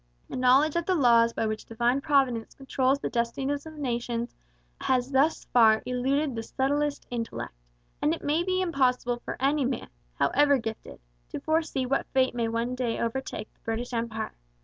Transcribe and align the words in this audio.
A 0.31 0.35
knowledge 0.35 0.75
of 0.75 0.87
the 0.87 0.95
laws 0.95 1.31
by 1.31 1.45
which 1.45 1.63
Divine 1.67 2.01
Providence 2.01 2.55
controls 2.55 2.97
the 2.97 3.07
destinies 3.11 3.67
of 3.67 3.75
nations 3.75 4.33
has 4.79 5.11
thus 5.11 5.45
far 5.45 5.83
eluded 5.85 6.33
the 6.33 6.41
subtlest 6.41 7.05
intellect, 7.11 7.53
and 8.01 8.11
it 8.11 8.23
may 8.23 8.41
be 8.43 8.61
impossible 8.63 9.19
for 9.23 9.37
any 9.39 9.63
man, 9.63 9.89
however 10.15 10.57
gifted, 10.57 10.99
to 11.29 11.39
foresee 11.39 11.85
what 11.85 12.07
fate 12.15 12.33
may 12.33 12.47
one 12.47 12.73
day 12.73 12.97
overtake 12.99 13.53
the 13.53 13.59
British 13.59 13.93
Empire. 13.93 14.33